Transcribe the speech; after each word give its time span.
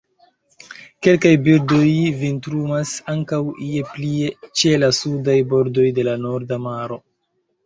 Kelkaj 1.07 1.33
birdoj 1.47 1.89
vintrumas 2.21 2.93
ankaŭ 3.13 3.39
ie 3.67 3.85
plie 3.91 4.33
ĉe 4.63 4.73
la 4.85 4.91
sudaj 5.03 5.37
bordoj 5.53 5.87
de 6.01 6.09
la 6.11 6.19
Norda 6.25 6.61
Maro. 6.67 6.99